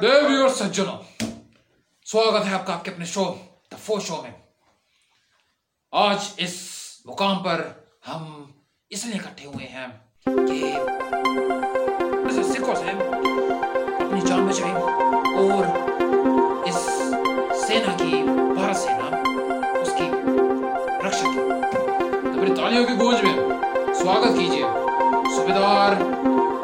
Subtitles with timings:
[0.00, 0.96] دیویور سجنوں
[2.06, 3.24] سواگت ہے آپ کا آپ کے اپنے شو
[3.68, 4.30] تفو شو میں
[5.92, 6.54] آج اس
[7.06, 7.62] مقام پر
[8.08, 8.24] ہم
[8.90, 9.86] اس لیے اکٹھے ہوئے ہیں
[10.48, 10.72] کہ
[12.44, 15.64] سکھوں سے اپنی جان بچائیں اور
[16.66, 16.80] اس
[17.66, 18.22] سینا کی
[18.54, 19.22] بھارت سینا
[19.80, 20.10] اس کی
[21.04, 24.64] رکشا کی تو بڑی تالیوں کی گونج میں سواگت کیجیے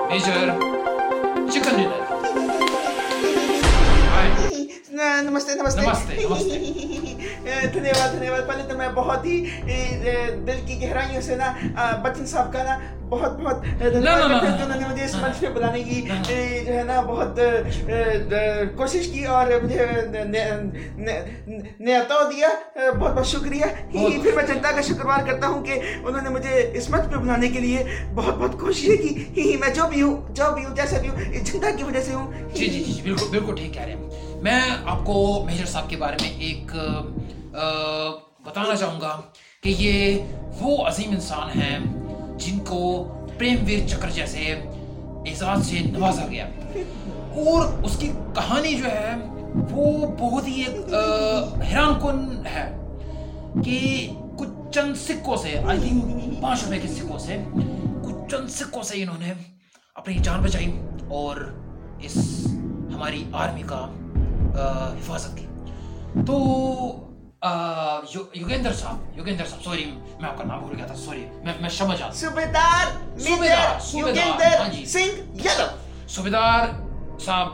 [0.08, 0.48] میجر
[1.50, 2.01] چکن ڈنر
[5.32, 5.80] نمستے نمستے۔
[7.72, 9.36] دھنیہ واد دھنیہ واد پہلے تو میں بہت ہی
[10.46, 11.52] دل کی گہرائیوں سے نا
[12.02, 16.00] بچن صاحب کا نا بہت بہت انہوں نے مجھے اس منچ پہ بلانے کی
[16.66, 17.40] جو ہے نا بہت
[18.76, 19.86] کوشش کی اور مجھے
[21.78, 22.48] نیتو دیا۔
[22.98, 23.64] بہت بہت شکریہ۔
[24.22, 27.48] پھر میں جنتا کا شکروار کرتا ہوں کہ انہوں نے مجھے اس منچ پہ بلانے
[27.48, 28.86] کے لیے بہت بہت کوشش
[29.34, 32.14] کی۔ میں جو بھی ہوں جو بھی ہوں جیسا بھی ہوں جنتا کی وجہ سے
[32.14, 35.66] ہوں۔ جی،, جی جی جی بالکل بالکل ٹھیک کہہ رہے ہیں۔ میں آپ کو مہجر
[35.66, 36.72] صاحب کے بارے میں ایک
[38.44, 39.20] بتانا چاہوں گا
[39.62, 40.18] کہ یہ
[40.60, 41.78] وہ عظیم انسان ہیں
[42.38, 42.80] جن کو
[43.38, 44.52] پریم ویر چکر جیسے
[45.28, 46.46] اعزاز سے نوازا گیا۔
[47.44, 49.14] اور اس کی کہانی جو ہے،
[49.70, 50.94] وہ بہت ہی ایک
[51.62, 52.66] حیران کن ہے
[53.64, 53.78] کہ
[54.38, 57.36] کچھ چند سکوں سے، آئی تھنک پانچ روپے کے سکوں سے،
[58.04, 59.32] کچھ چند سکوں سے انہوں نے
[59.94, 60.72] اپنی جان بچائی
[61.10, 61.36] اور
[62.02, 62.16] اس
[62.94, 63.86] ہماری آرمی کا
[64.58, 65.46] حفاظت کی۔
[66.26, 66.36] تو
[68.34, 69.84] یوگیندر صاحب یوگیندر صاحب سوری
[70.20, 74.60] میں آپ کا نام بھول گیا تھا سوری میں میں سمجھ آ صوبیدار صوبیدار صوبیدار
[74.60, 75.66] ہاں جی۔ سنگھ یادو
[76.08, 76.66] صوبیدار
[77.20, 77.48] صاحب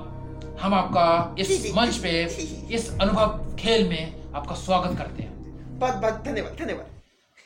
[0.62, 2.26] ہم آپ کا اس جی، جی، منچ پہ
[2.68, 5.32] اس انوبھو کھیل میں آپ کا سواگت کرتے ہیں۔
[5.78, 6.90] بہت بہت دھنیہ واد دھنیہ واد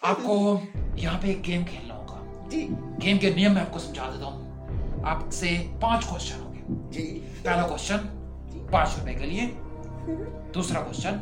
[0.01, 0.61] آپ کو
[0.97, 2.69] یہاں پہ ایک گیم کھیلنا ہوگا۔ جی۔
[3.03, 6.61] گیم کے نیم میں آپ کو سمجھا دیتا ہوں۔ آپ سے پانچ کوشچن ہوں گے۔
[6.91, 8.22] جی۔ پہلا کوشچن
[8.73, 9.51] پانچ روپے کے لیے۔
[10.55, 11.15] دوسرا کوشچن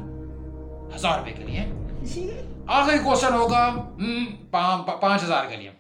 [0.97, 1.65] ہزار روپے کے لیے۔
[2.03, 2.31] جی۔
[2.67, 3.75] آخری کوشچن ہوگا
[5.01, 5.71] پانچ ہزار کے لیے۔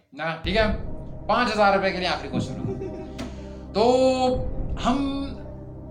[0.42, 0.62] ٹھیک ہے؟
[1.26, 2.84] پانچ ہزار روپے کے لیے آخری کوشچن ہوگا۔
[3.72, 3.84] تو
[4.86, 5.24] ہم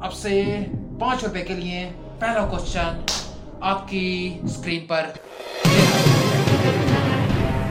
[0.01, 0.59] اب سے
[0.99, 3.01] پانچ روپے کے لیے پہلا کوشچن
[3.61, 5.05] آپ کی اسکرین پر۔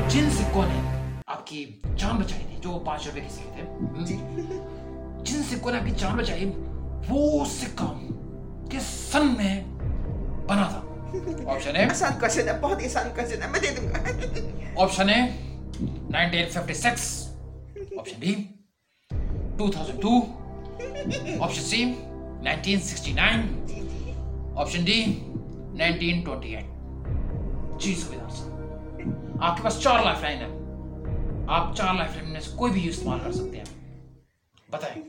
[0.08, 0.80] جن سکوں نے
[1.26, 1.64] آپ کی
[1.96, 4.16] جان بچائی تھی جو پانچ روپے کے سکے تھے۔ جی۔
[5.24, 6.52] جن سکوں نے آپ کی جان بچائی
[7.08, 8.06] وہ سکم
[8.70, 9.54] کے سن میں
[10.48, 10.82] بنا تھا۔
[11.50, 15.20] آپشن اے آسان کوشچن ہے بہت آسان کوشچن ہے میں دے دوں گا۔ Option A
[16.10, 17.06] 1956
[17.98, 18.34] option B
[19.58, 20.20] 2002
[21.40, 21.82] option C
[22.42, 23.40] 1969
[24.56, 25.00] option D
[25.78, 26.66] 1928
[27.80, 30.46] جی سویدار صاحب آپ کے پاس چار لائف لائن ہے
[31.48, 33.64] آپ چار لائف لائن میں سے کوئی بھی استعمال کر سکتے ہیں
[34.70, 35.02] بتائیں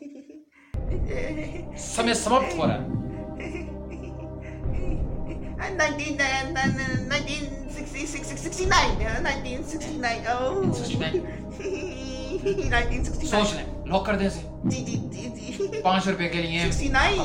[1.78, 2.88] سمے سماپت ہو رہا ہے۔
[13.26, 16.70] سوچ لیں لاک کر دیں اسے۔ جی جی جی جی۔ پانچ روپے کے لیے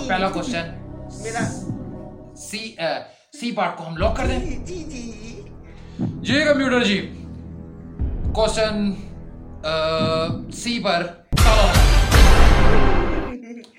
[0.09, 0.71] پہلا کوشچن
[1.23, 1.45] میرا۔
[2.37, 2.75] سی
[3.41, 5.41] سی پارٹ کو ہم لاک کر دیں۔ جی جی جی۔,
[5.99, 6.99] جی، کمپیوٹر جی۔
[8.35, 8.93] کوشچن
[10.53, 11.07] سی پر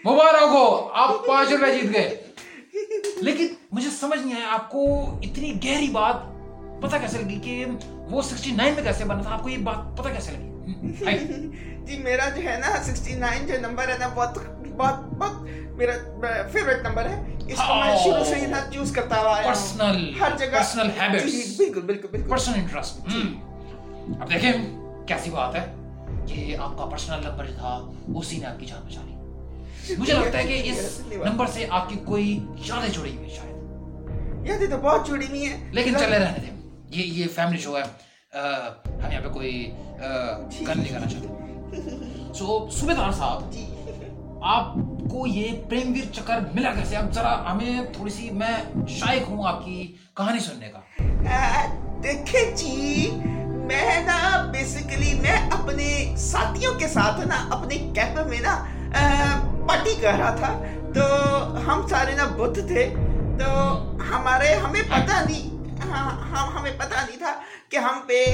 [0.06, 2.22] مبارک ہو آپ پانچ روپے جیت گئے۔
[3.22, 4.86] لیکن مجھے سمجھ نہیں آیا آپ کو
[5.22, 6.16] اتنی گہری بات
[6.84, 9.98] پتا کیسے لگی کہ وہ سکسٹی نائن میں کیسے بنا تھا؟ آپ کو یہ بات
[9.98, 11.50] پتا کیسے لگی؟
[11.86, 14.38] جی میرا جو ہے نا سکسٹی نائن جو نمبر ہے نا بہت
[14.78, 15.42] بہت بہت
[15.78, 15.92] میرا
[16.52, 19.44] فیوریٹ نمبر ہے۔ اس کو میں ہاں۔ شروع سے ہی نا چوز کرتا ہوا ہے
[19.46, 23.22] پرسنل ہر جگہ۔ پرسنل ہیبٹس جی، جی، بالکل بالکل پرسنل انٹرسٹ جی۔
[24.20, 24.52] اب دیکھیں
[25.08, 25.66] کیسی بات ہے
[26.28, 29.16] کہ آپ کا پرسنل نمبر تھا اسی نے آپ کی جان بچا لی۔
[29.98, 33.56] مجھے لگتا ہے کہ اس نمبر سے آپ کی کوئی زیادہ جڑی ہوئی شاید۔
[34.48, 37.84] یادیں تو بہت جڑی ہوئی ہیں۔ لیکن چلے رہنے دیں۔ یہ یہ فیملی شو ہے۔
[38.86, 39.72] ہم یہاں پہ کوئی
[40.62, 41.28] گن نہیں کرنا چاہتے۔
[42.34, 43.66] سو صوبے دار صاحب جی۔
[44.44, 44.74] آپ
[45.12, 49.48] کو یہ پریم ویر چکر ملا کیسے؟ اب ذرا ہمیں تھوڑی سی میں شائق ہوں
[49.48, 50.80] آپ کی کہانی سننے کا۔
[52.04, 53.12] دیکھے جی
[53.42, 58.66] میں نا بیسیکلی میں اپنے ساتھیوں کے ساتھ نا اپنے کیمپ میں نا
[59.68, 60.64] پٹی کہہ رہا تھا۔
[60.96, 61.02] تو
[61.68, 62.94] ہم سارے نا بت تھے۔
[63.40, 63.46] تو
[64.12, 65.56] ہمارے، ہمیں پتہ نہیں
[65.90, 67.34] ہاں, ہاں، ہمیں پتہ نہیں تھا
[67.70, 68.26] کہ ہم پہ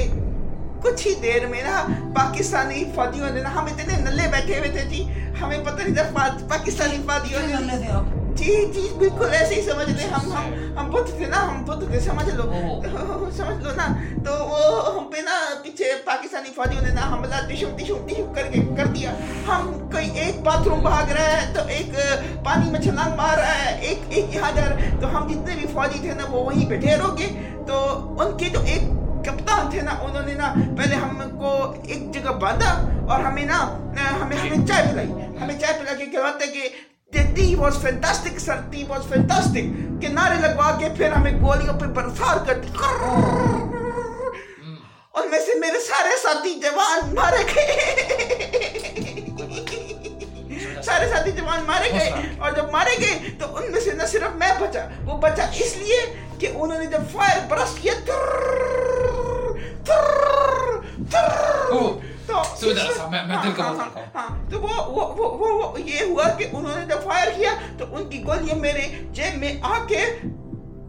[0.82, 4.84] کچھ ہی دیر میں نا پاکستانی فوجیوں نے نا ہم اتنے نلے بیٹھے ہوئے تھے
[4.90, 5.02] جی۔
[5.40, 10.32] ہمیں پتہ نہیں تھا پاکستانی فوجیوں نے جی جی بالکل ایسے ہی سمجھ لیں۔ ہم
[10.32, 12.42] ہم ہم بت تھے نا ہم بت تھے سمجھ لو۔
[13.36, 13.86] سمجھ لو نا۔
[14.24, 14.60] تو وہ
[14.96, 18.86] ہم پہ نا پیچھے پاکستانی فوجیوں نے نا حملہ دشم دشم دشم کر کے کر
[18.86, 19.12] دیا۔
[19.48, 21.96] ہم کوئی ایک باتھ روم بھاگ رہا ہے تو ایک
[22.44, 25.54] پانی میں چھلانگ مار رہا ہے ایک ایک یہاں جا رہا ہے۔ تو ہم جتنے
[25.54, 27.28] بھی فوجی تھے نا وہ وہیں پہ ڈھیر ہو گئے۔
[27.66, 27.74] تو
[28.20, 28.82] ان کے جو ایک
[29.24, 31.50] کپتان تھے نا انہوں نے نا پہلے ہم کو
[31.84, 32.70] ایک جگہ باندھا
[33.08, 33.58] اور ہمیں نا
[34.22, 35.08] ہمیں ہمیں جی۔ چائے پلائی۔
[35.42, 36.68] ہمیں چائے پلا کے کہتے کہ
[37.12, 41.86] ٹیڈی واز فینٹاسٹک سر تی واز فینٹاسٹک کہ نعرے لگوا کے پھر ہمیں گولیوں پہ
[41.94, 42.68] برسار کرتی
[45.10, 49.20] اور میں سے میرے سارے ساتھی جوان مارے گئے
[50.82, 54.36] سارے ساتھی جوان مارے گئے اور جب مارے گئے تو ان میں سے نہ صرف
[54.36, 56.00] میں بچا وہ بچا اس لیے
[56.38, 57.94] کہ انہوں نے جب فائر برس کیا
[62.62, 64.82] سویدرا میں دل کا تو وہ
[65.16, 68.88] وہ وہ یہ ہوا کہ انہوں نے جب فائر کیا تو ان کی گولیاں میرے
[69.12, 70.04] جیب میں آ کے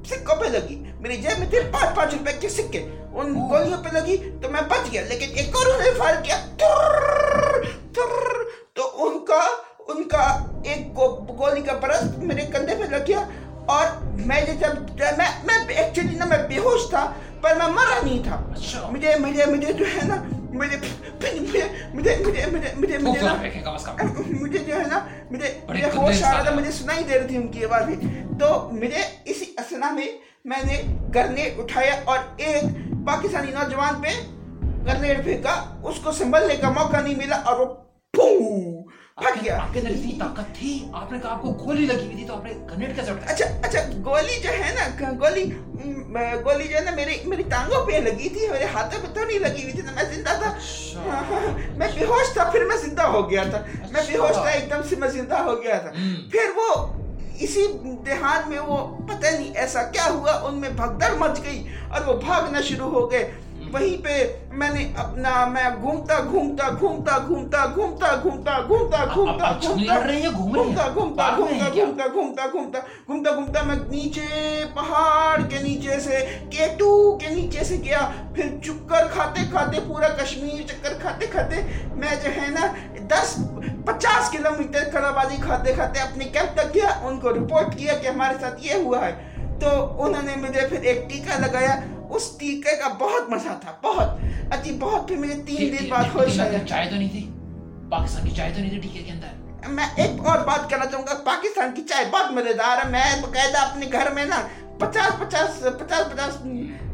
[0.07, 3.89] سکوں پہ لگی میری جیب میں تھے پانچ پانچ روپے کے سکے ان گولیوں پہ
[3.93, 6.37] لگی تو میں بچ گیا لیکن ایک اور انہوں فائر کیا
[8.73, 9.41] تو ان کا
[9.87, 10.25] ان کا
[10.63, 10.99] ایک
[11.39, 13.25] گولی کا برس میرے کندھے پہ لگ گیا
[13.67, 13.85] اور
[14.25, 17.11] میں جب میں میں ایکچولی نا میں بے ہوش تھا
[17.41, 18.41] پر میں مرا نہیں تھا
[18.91, 20.21] مجھے مجھے مجھے جو ہے نا
[20.53, 20.77] مجھے
[21.21, 22.97] مجھے مجھے مجھے مجھے مجھے
[24.39, 25.00] مجھے جو ہے نا
[25.31, 27.95] مجھے مجھے ہوش آ رہا تھا مجھے سنا دے رہی تھی ان کی آوازیں
[28.39, 30.07] تو مجھے اسی اسنا میں
[30.45, 30.81] میں نے
[31.15, 32.63] گرنے اٹھایا اور ایک
[33.05, 34.09] پاکستانی نوجوان پہ
[34.85, 35.53] گرنے پھینکا
[35.83, 37.73] اس کو سنبھلنے کا موقع نہیں ملا اور وہ
[38.13, 38.27] پھو
[39.18, 42.06] پھٹ گیا۔ آپ کے اندر اتنی طاقت تھی آپ نے کہا آپ کو گولی لگی
[42.06, 45.44] ہوئی تھی تو آپ نے گرنیڈ کیسے اٹھایا اچھا اچھا گولی جو ہے نا گولی
[46.45, 49.39] گولی جو ہے نا میرے میری ٹانگوں پہ لگی تھی میرے ہاتھوں پہ تو نہیں
[49.39, 52.65] لگی ہوئی تھی میں زندہ تھا۔ اچھا۔ ہاں، ہاں، ہاں، میں بے ہوش تھا پھر
[52.65, 53.62] میں زندہ ہو گیا تھا۔
[53.92, 55.92] میں اچھا۔ بے ہوش تھا ایک دم سے میں زندہ ہو گیا تھا۔
[56.31, 56.69] پھر وہ
[57.39, 57.68] اسی
[58.06, 58.77] دیہات میں وہ
[59.07, 63.12] پتہ نہیں ایسا کیا ہوا ان میں بھگدڑ مچ گئی اور وہ بھاگنا شروع ہو
[63.12, 63.31] گئے۔
[63.74, 64.15] وہیں پہ
[64.53, 71.27] میں نے اپنا میں گھومتا گھومتا گھومتا گھومتا گھومتا گھومتا گھومتا گھومتا گھومتا گھومتا گھومتا
[71.27, 76.19] گھومتا گھومتا گھومتا گھومتا گھومتا میں نیچے پہاڑ کے نیچے سے
[76.51, 81.61] کیٹو کے نیچے سے گیا پھر چکر کھاتے کھاتے پورا کشمیر چکر کھاتے کھاتے
[81.95, 82.71] میں جو ہے نا
[83.09, 83.38] دس
[83.85, 87.94] پچاس کلو میٹر کھڑا بازی کھاتے کھاتے اپنے کیمپ تک گیا ان کو رپورٹ کیا
[87.94, 89.13] کہ ہمارے ساتھ یہ ہوا ہے
[89.59, 91.75] تو انہوں نے مجھے پھر ایک ٹیکہ لگایا
[92.13, 94.10] اس ٹیکے کا بہت مزہ تھا بہت۔
[94.51, 97.30] اچھی بہت پھر مجھے تین دن بعد ہوش آیا چائے تو نہیں تھی؟
[97.89, 101.06] پاکستان کی چائے تو نہیں تھی ٹیکے کے اندر؟ میں ایک اور بات کرنا چاہوں
[101.07, 104.48] گا پاکستان کی چائے بہت مزیدار ہے۔ میں باقاعدہ اپنے گھر میں نا
[104.80, 106.38] پچاس پچاس پچاس پچاس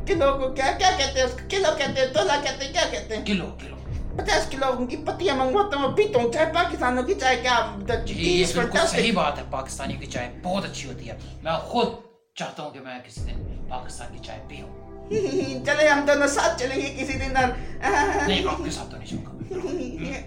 [0.07, 2.83] کلو کو کیا کیا کہتے ہیں اس کو؟ کلو کہتے ہیں تولا کہتے ہیں کیا
[2.91, 3.75] کہتے ہیں؟ کلو کلو۔
[4.17, 7.75] پچاس کلو کی پتیاں منگواتا ہوں پیتا ہوں۔ چائے پاکستانوں کی چائے کیا
[8.05, 8.45] جی،
[8.87, 11.87] صحیح بات ہے پاکستانیوں کی چائے بہت اچھی ہوتی ہے۔ میں خود
[12.35, 14.88] چاہتا ہوں کہ میں کسی دن پاکستان کی چائے پیوں۔
[15.65, 17.33] چلے ہم دونوں ساتھ چلیں گے کسی دن
[18.27, 18.45] نہیں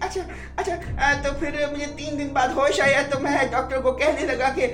[0.01, 0.21] اچھا
[0.57, 4.49] اچھا تو پھر مجھے تین دن بعد ہوش آیا تو میں ڈاکٹر کو کہنے لگا
[4.55, 4.67] کہ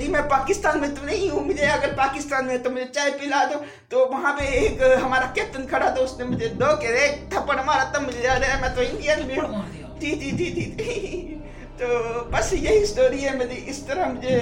[0.00, 3.44] جی میں پاکستان میں تو نہیں ہوں مجھے اگر پاکستان میں تو مجھے چائے پلا
[3.52, 3.58] دو
[3.88, 7.60] تو وہاں پہ ایک ہمارا کیپٹن کھڑا تھا اس نے مجھے دو کے ایک تھپڑ
[7.64, 9.62] مارا تب مجھے یاد آیا میں تو انڈین بھی ہوں
[10.00, 11.38] جی جی جی جی
[11.76, 11.86] تو
[12.30, 14.38] بس یہی اسٹوری ہے میری اس طرح مجھے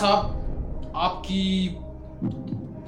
[0.00, 1.68] صاحب آپ کی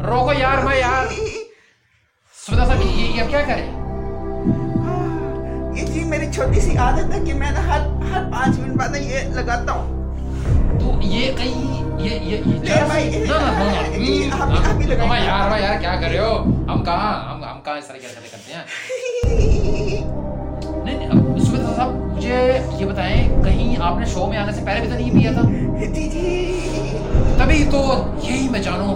[0.00, 1.06] روکو یار میں یار۔
[2.34, 3.66] سودا صاحب یہ کیا کریں
[4.78, 7.80] ہاں، یہ جی میری چھوٹی سی عادت ہے کہ میں نا ہر
[8.12, 9.96] ہر پانچ منٹ بعد یہ لگاتا ہوں۔
[10.80, 13.06] تو یہ کہیں یہ یہ یار بھائی
[15.24, 16.34] یار کیا کر رہے ہو؟
[16.68, 18.64] ہم کہاں ہم ہم کہاں اس طرح کی حرکتیں کرتے ہیں؟
[20.84, 21.38] نہیں نہیں
[21.76, 22.42] صاحب مجھے
[22.78, 25.42] یہ بتائیں کہیں آپ نے شو میں آنے سے پہلے بھی تو نہیں پیا تھا؟
[25.94, 26.56] جی جی۔
[27.38, 27.82] تبھی تو
[28.22, 28.94] یہی میں جانوں۔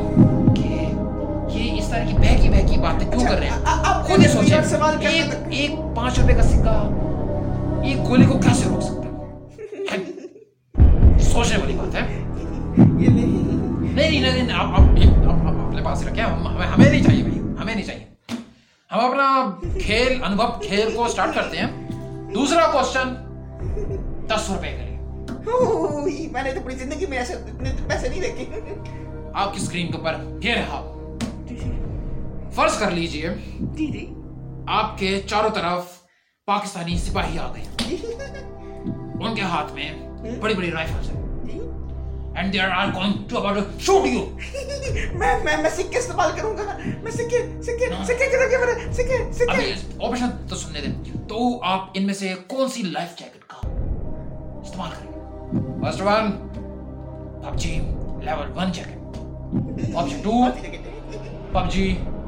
[1.92, 5.96] طرح کی بہکی بہکی باتیں کیوں کر رہے ہیں؟ اچھا، خود ہی سوچیں ایک ایک
[5.96, 6.88] پانچ روپے کا سکا
[7.84, 9.02] ایک گولی کو کیسے روک سکتا ہے؟
[11.18, 12.24] سوچنے والی بات ہے۔
[13.92, 18.04] نہیں۔ نہیں آپ اپنے پاس رکھیں۔ ہمیں نہیں چاہیے بھائی ہمیں نہیں چاہیے۔
[18.92, 19.56] ہم اپنا
[19.86, 21.66] کھیل انبھو کھیل کو سٹارٹ کرتے ہیں۔
[22.34, 23.14] دوسرا کوشچن
[24.26, 24.82] دس روپے کا
[26.32, 28.44] میں نے تو اپنی زندگی میں ایسے اتنے پیسے نہیں دیکھے
[29.34, 31.01] آپ کی اسکرین کے اوپر یہ رہا۔
[32.54, 33.28] فرض کر لیجیے
[33.60, 34.06] جی جی۔
[34.68, 35.84] آپ کے چاروں طرف
[36.46, 37.96] پاکستانی سپاہی آ گئے۔ جی۔
[39.20, 39.92] ان کے ہاتھ میں
[40.40, 41.20] بڑی بڑی رائفلز ہیں۔
[42.36, 44.24] And they are going to about shoot you
[45.12, 49.32] میں میں میں سکے استعمال کروں گا۔ میں سکے سکے سکے کے لگے میرے سکے
[49.32, 49.72] سکے۔ ابھی
[50.06, 53.68] آپشن تو سننے دیں۔ تو آپ ان میں سے کون سی لائف جیکٹ کا
[54.60, 55.18] استعمال کریں گے؟
[55.82, 56.30] First one
[57.56, 57.74] PUBG
[58.22, 60.44] level one jacket option two
[61.70, 61.98] PUBG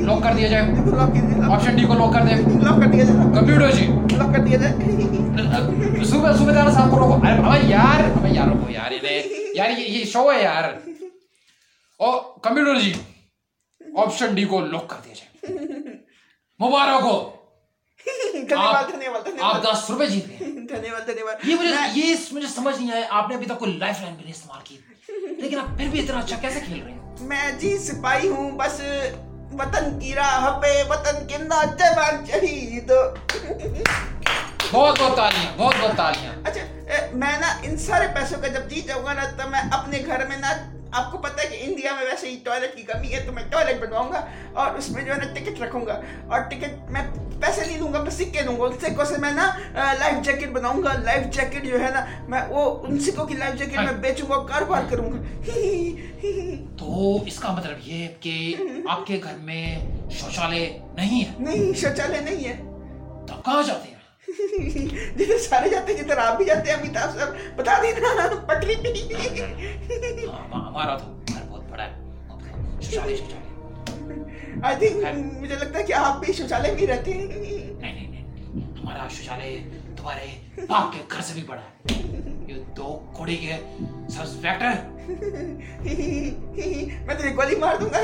[0.00, 0.62] lock کر دیا جائے
[1.44, 4.58] آپشن ڈی کو لاک کر دیں لاک کر دیا جائے کمپیوٹر جی لاک کر دیا
[4.58, 8.92] جائے صوبہ صوبہ دار صاحب کو روکو ارے بھائی یار ابھی یار روکو یار
[9.54, 10.64] یار یہ شو ہے یار
[12.00, 12.92] اور کمپیوٹر جی
[13.96, 15.94] آپشن ڈی کو لاک کر دیا جائے
[16.60, 17.16] مبارک ہو
[18.56, 20.90] آپ دس روپے جیت گئے
[21.44, 24.24] یہ مجھے یہ مجھے سمجھ نہیں آیا آپ نے ابھی تک کوئی لائف لائن بھی
[24.24, 24.76] نہیں استعمال کی
[25.40, 28.80] لیکن آپ پھر بھی اتنا اچھا کیسے کھیل رہے ہیں میں جی سپاہی ہوں بس
[29.52, 32.90] وطن کی راہ پہ وطن کے نوجوان شہید۔
[34.72, 36.60] بہت بہت تالیاں بہت بہت تالیاں۔ اچھا
[37.12, 40.26] میں نا ان سارے پیسوں کا جب جیت جاؤں گا نا تو میں اپنے گھر
[40.26, 40.52] میں نا
[40.96, 43.42] آپ کو پتہ ہے کہ انڈیا میں ویسے ہی ٹوائلٹ کی کمی ہے تو میں
[43.50, 47.02] ٹوائلٹ بنواؤں گا اور اس میں جو ہے نا ٹکٹ رکھوں گا اور ٹکٹ میں
[47.40, 50.48] پیسے نہیں دوں گا میں سکے دوں گا۔ ان سکوں سے میں نا لائف جیکٹ
[50.48, 53.86] بناؤں گا۔ لائف جیکٹ جو ہے نا میں وہ ان سکوں کی لائف جیکٹ میں
[53.86, 55.18] ہاں۔ بیچوں گا کاروبار کروں گا۔
[56.78, 58.54] تو اس کا مطلب یہ کہ
[58.88, 59.78] آپ کے گھر میں
[60.10, 62.56] شوچالے نہیں ہے؟ نہیں شوچالے نہیں ہے۔
[63.26, 63.95] تو کہاں جاتے ہیں؟
[64.26, 70.26] جدھر سارے جاتے ہیں جدھر آپ بھی جاتے ہیں امیتابھ صاحب بتا دینا پٹری پہ
[70.26, 71.94] ہمارا تو بہت بڑا ہے
[74.62, 79.08] آئی تھنک مجھے لگتا ہے کہ آپ بھی شوچالے میں رہتے ہیں نہیں نہیں ہمارا
[79.08, 79.56] شوچالے
[79.96, 82.02] تمہارے باپ کے گھر سے بھی بڑا ہے
[82.48, 83.56] یہ دو کوڑی کے
[84.08, 84.72] سسپیکٹر
[87.06, 88.02] میں تیرے گولی مار دوں گا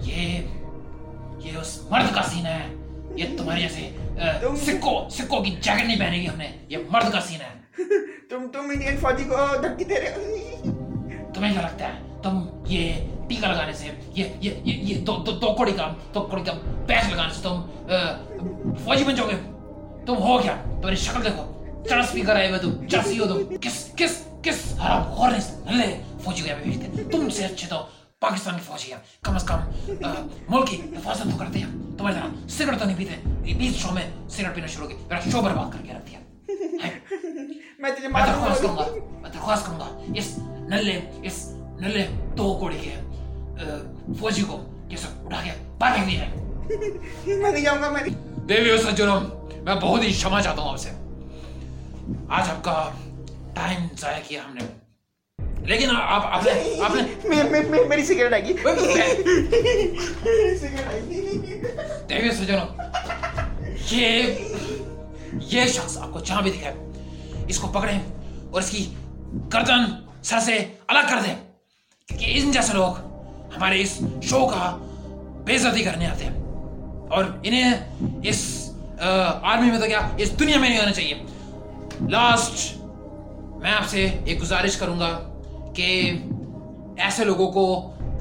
[0.00, 0.40] یہ
[1.40, 2.83] یہ اس مرد کا سین ہے
[3.16, 3.90] یہ تمہاری جیسے
[4.66, 7.84] سکو سکو کی جیکٹ نہیں پہنے گی ہم نے۔ یہ مرد کا سین ہے۔
[8.30, 12.92] تم تم انڈین فوجی کو دھمکی دے رہے ہو۔ تمہیں کیا لگتا ہے؟ تم یہ
[13.28, 16.52] ٹیکا لگانے سے یہ یہ یہ دو دو دو کوڑی کا دو کوڑی کا
[16.86, 17.62] پیس لگانے سے تم
[18.84, 19.36] فوجی بن جاؤ گے
[20.06, 21.50] تم ہو کیا؟ تمہاری شکل دیکھو۔
[21.88, 25.94] چرس بھی کرائے ہوئے تم چرسی ہو تم۔ کس کس کس حرام خور نے
[26.24, 27.76] فوجی کو بھیجتے تم سے اچھے تو
[28.22, 29.58] پاکستانی فوج ہے کم از کم
[30.48, 31.68] ملک کی حفاظت تو کرتے ہیں
[31.98, 35.42] تمہاری طرح سگریٹ تو نہیں پیتے بیس شو میں سگریٹ پینا شروع کی میرا شو
[35.42, 36.18] برباد کر کے رکھ دیا
[37.78, 37.90] میں
[39.24, 40.32] درخواست کروں گا اس
[40.68, 41.44] نلے اس
[41.80, 42.06] نلے
[42.36, 42.94] دو کوڑی کے
[44.20, 46.18] فوجی کو یہ سب اٹھا کے باہر نہیں
[47.62, 48.08] جاؤں
[48.48, 49.28] دیوی اس جرم
[49.64, 50.90] میں بہت ہی شما چاہتا ہوں آپ سے
[52.30, 52.90] آج آپ کا
[53.54, 54.66] ٹائم ضائع کیا ہم نے
[55.64, 58.42] لیکن آپ آپ نے میری سگریٹ آئی
[62.08, 62.66] دیوی سجنوں
[63.90, 64.22] یہ
[65.32, 66.74] یہ شخص آپ کو جہاں بھی دکھائے۔
[67.48, 67.98] اس کو پکڑیں
[68.50, 68.94] اور اس کی
[69.54, 69.84] گردن
[70.22, 70.56] سر سے
[70.88, 71.34] الگ کر دیں۔
[72.08, 72.94] کیونکہ ان جیسے لوگ
[73.56, 74.76] ہمارے اس شو کا
[75.46, 76.42] بےزتی کرنے آتے ہیں۔
[77.10, 77.74] اور انہیں
[78.24, 78.70] اس
[79.42, 81.14] آرمی میں تو کیا اس دنیا میں نہیں ہونا چاہیے۔
[82.10, 82.76] لاسٹ
[83.62, 85.33] میں آپ سے ایک گزارش کروں گا۔
[85.76, 85.88] کہ
[86.96, 87.64] ایسے لوگوں کو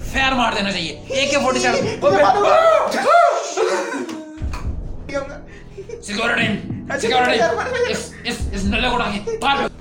[0.04, 1.76] فیر مار دینا چاہیے ایک فورٹی سیون
[6.02, 6.48] سیکورٹی
[7.00, 7.40] سیکورٹی
[7.92, 8.12] اس
[8.54, 9.72] اس نلے کو ڈاکے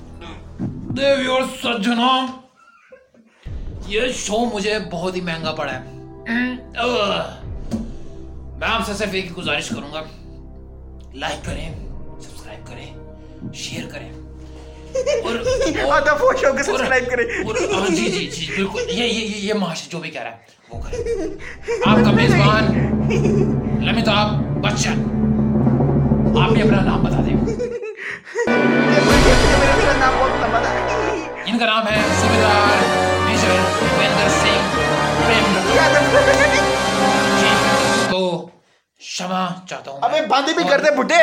[3.87, 5.79] یہ شو مجھے بہت ہی مہنگا پڑا ہے
[8.57, 10.01] میں آپ سے صرف ایک گزارش کروں گا
[11.13, 11.69] لائک کریں
[12.19, 14.09] سبسکرائب کریں شیئر کریں
[14.93, 17.25] اور کو سبسکرائب کریں
[17.89, 20.37] جی جی جی بالکل۔ یہ یہ یہ ماشا جو بھی کہہ رہا ہے
[20.69, 22.73] وہ کریں آپ کا میزبان
[23.85, 24.33] لمحے آپ
[24.63, 25.01] بچن
[26.37, 27.35] آپ نے اپنا نام بتا دیں
[31.45, 32.83] ان کا نام ہے صوبیدار
[33.25, 34.79] میجر بھوپیندر سنگھ
[37.39, 37.49] جی،
[38.11, 38.21] تو
[39.01, 41.21] شما چاہتا ہوں ابھی بند بھی کر دے بھٹے